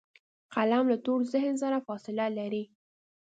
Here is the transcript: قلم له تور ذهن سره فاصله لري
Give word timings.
قلم 0.53 0.85
له 0.91 0.97
تور 1.05 1.19
ذهن 1.33 1.53
سره 1.63 1.77
فاصله 1.87 2.25
لري 2.37 2.63